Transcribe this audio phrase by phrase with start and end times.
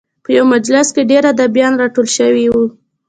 [0.23, 2.65] په یوه مجلس کې ډېر ادیبان راټول شوي وو.